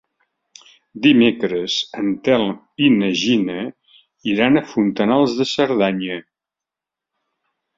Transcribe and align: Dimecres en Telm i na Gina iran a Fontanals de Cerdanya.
Dimecres 1.07 1.75
en 2.03 2.09
Telm 2.29 2.55
i 2.85 2.89
na 2.95 3.11
Gina 3.25 3.59
iran 4.33 4.61
a 4.63 4.67
Fontanals 4.73 5.37
de 5.43 5.51
Cerdanya. 5.55 6.19